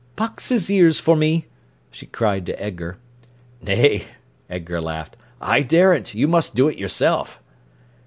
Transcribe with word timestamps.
"Box 0.15 0.49
his 0.49 0.71
ears 0.71 0.99
for 0.99 1.15
me!" 1.15 1.45
she 1.91 2.07
cried 2.07 2.47
to 2.47 2.59
Edgar. 2.59 2.97
"Nay," 3.61 4.05
Edgar 4.49 4.81
laughed. 4.81 5.15
"I 5.39 5.61
daren't. 5.61 6.15
You 6.15 6.27
must 6.27 6.55
do 6.55 6.67
it 6.67 6.79
yourself." 6.79 7.39